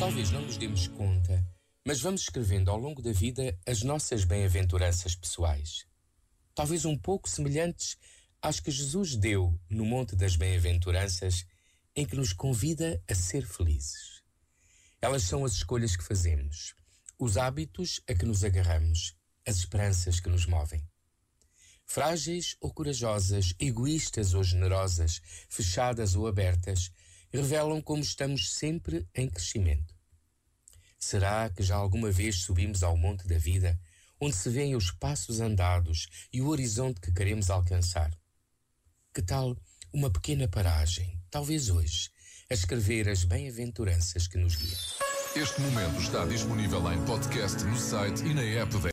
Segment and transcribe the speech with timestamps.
[0.00, 1.46] Talvez não nos demos conta,
[1.86, 5.84] mas vamos escrevendo ao longo da vida as nossas bem-aventuranças pessoais.
[6.54, 7.98] Talvez um pouco semelhantes
[8.40, 11.44] às que Jesus deu no Monte das Bem-aventuranças,
[11.94, 14.22] em que nos convida a ser felizes.
[15.02, 16.74] Elas são as escolhas que fazemos,
[17.18, 19.14] os hábitos a que nos agarramos,
[19.46, 20.82] as esperanças que nos movem.
[21.84, 25.20] Frágeis ou corajosas, egoístas ou generosas,
[25.50, 26.90] fechadas ou abertas,
[27.30, 29.99] revelam como estamos sempre em crescimento.
[31.02, 33.80] Será que já alguma vez subimos ao monte da vida,
[34.20, 38.10] onde se veem os passos andados e o horizonte que queremos alcançar?
[39.14, 39.56] Que tal
[39.92, 42.10] uma pequena paragem, talvez hoje,
[42.50, 44.78] a escrever as bem-aventuranças que nos guiam?
[45.34, 48.88] Este momento está disponível em podcast no site e na app da